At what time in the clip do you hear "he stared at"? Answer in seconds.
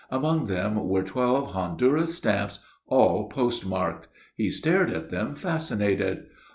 4.35-5.11